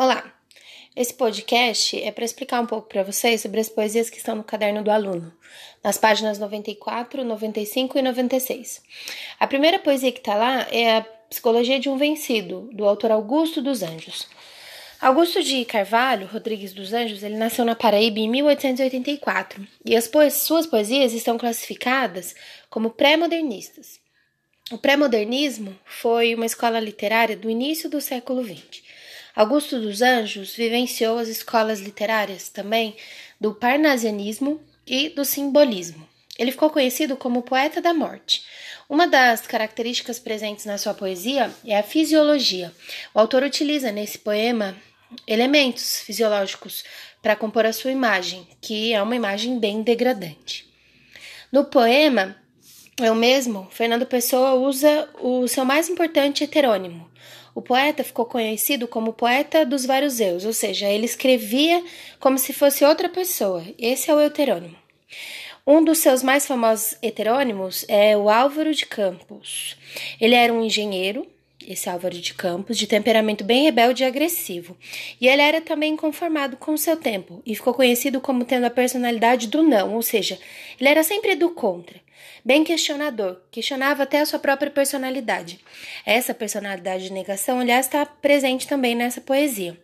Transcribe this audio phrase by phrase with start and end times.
[0.00, 0.32] Olá!
[0.94, 4.44] Esse podcast é para explicar um pouco para vocês sobre as poesias que estão no
[4.44, 5.32] caderno do aluno,
[5.82, 8.80] nas páginas 94, 95 e 96.
[9.40, 13.60] A primeira poesia que está lá é a Psicologia de um Vencido, do autor Augusto
[13.60, 14.28] dos Anjos.
[15.00, 20.64] Augusto de Carvalho Rodrigues dos Anjos, ele nasceu na Paraíba em 1884 e as suas
[20.64, 22.36] poesias estão classificadas
[22.70, 23.98] como pré-modernistas.
[24.70, 28.86] O pré-modernismo foi uma escola literária do início do século XX.
[29.38, 32.96] Augusto dos Anjos vivenciou as escolas literárias também
[33.40, 36.08] do parnasianismo e do simbolismo.
[36.36, 38.42] Ele ficou conhecido como poeta da morte.
[38.88, 42.74] Uma das características presentes na sua poesia é a fisiologia.
[43.14, 44.76] O autor utiliza nesse poema
[45.24, 46.82] elementos fisiológicos
[47.22, 50.68] para compor a sua imagem, que é uma imagem bem degradante.
[51.52, 52.36] No poema,
[53.00, 57.08] eu mesmo, Fernando Pessoa usa o seu mais importante heterônimo.
[57.54, 61.82] O poeta ficou conhecido como poeta dos vários eus, ou seja, ele escrevia
[62.20, 63.64] como se fosse outra pessoa.
[63.78, 64.76] Esse é o heterônimo.
[65.66, 69.76] Um dos seus mais famosos heterônimos é o Álvaro de Campos.
[70.18, 71.26] Ele era um engenheiro,
[71.68, 74.74] esse Álvaro de Campos, de temperamento bem rebelde e agressivo.
[75.20, 78.70] E ele era também conformado com o seu tempo e ficou conhecido como tendo a
[78.70, 80.38] personalidade do não, ou seja,
[80.80, 82.00] ele era sempre do contra.
[82.42, 85.60] Bem questionador, questionava até a sua própria personalidade.
[86.06, 89.78] Essa personalidade de negação, aliás, está presente também nessa poesia.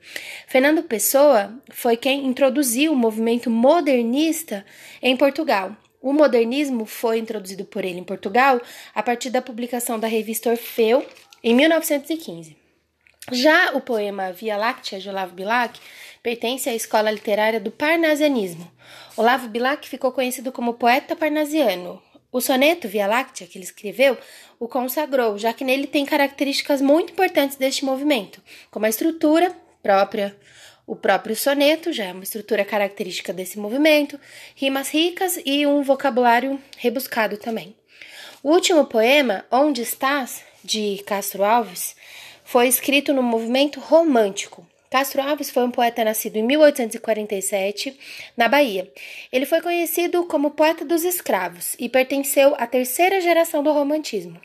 [0.46, 4.64] Fernando Pessoa foi quem introduziu o movimento modernista
[5.02, 5.76] em Portugal.
[6.00, 8.60] O modernismo foi introduzido por ele em Portugal
[8.94, 11.04] a partir da publicação da revista Orfeu
[11.44, 12.56] em 1915.
[13.30, 15.78] Já o poema Via Láctea de Olavo Bilac
[16.22, 18.72] pertence à escola literária do parnasianismo.
[19.14, 22.02] Olavo Bilac ficou conhecido como poeta parnasiano.
[22.32, 24.16] O soneto Via Láctea que ele escreveu
[24.58, 30.34] o consagrou, já que nele tem características muito importantes deste movimento, como a estrutura própria,
[30.86, 34.18] o próprio soneto já é uma estrutura característica desse movimento,
[34.54, 37.76] rimas ricas e um vocabulário rebuscado também.
[38.42, 41.94] O último poema, Onde Estás, de Castro Alves,
[42.42, 44.66] foi escrito no movimento romântico.
[44.94, 47.98] Castro Alves foi um poeta nascido em 1847,
[48.36, 48.88] na Bahia.
[49.32, 54.40] Ele foi conhecido como poeta dos escravos e pertenceu à terceira geração do romantismo.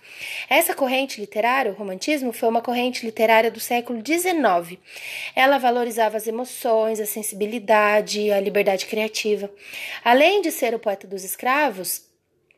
[0.50, 4.80] Essa corrente literária, o romantismo, foi uma corrente literária do século XIX.
[5.36, 9.52] Ela valorizava as emoções, a sensibilidade, a liberdade criativa.
[10.04, 12.09] Além de ser o poeta dos escravos,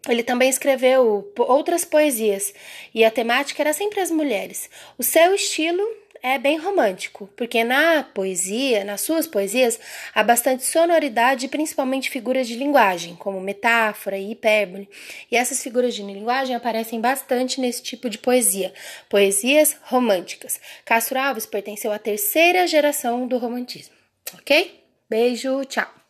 [0.08, 2.54] ele também escreveu outras poesias
[2.94, 4.70] e a temática era sempre as mulheres.
[4.98, 5.84] O seu estilo
[6.24, 9.80] é bem romântico, porque na poesia, nas suas poesias,
[10.14, 14.88] há bastante sonoridade e principalmente figuras de linguagem, como metáfora e hipérbole.
[15.32, 18.72] E essas figuras de linguagem aparecem bastante nesse tipo de poesia,
[19.10, 20.60] poesias românticas.
[20.86, 23.96] Castro Alves pertenceu à terceira geração do romantismo.
[24.40, 24.80] Ok?
[25.10, 26.01] Beijo, tchau!